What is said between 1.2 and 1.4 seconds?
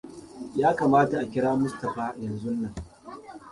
a